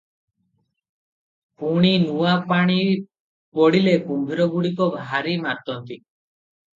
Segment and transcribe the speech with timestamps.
[1.63, 2.77] ପୁଣି ନୂଆ ପାଣି
[3.59, 5.99] ପଡ଼ିଲେ କୁମ୍ଭୀର ଗୁଡ଼ିକ ଭାରି ମାତନ୍ତି।